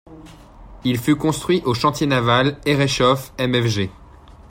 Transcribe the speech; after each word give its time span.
Il 0.83 0.97
fut 0.97 1.15
construit 1.15 1.61
aux 1.63 1.75
chantiers 1.75 2.07
navals 2.07 2.57
Herreshoff 2.65 3.33
Mfg. 3.39 3.91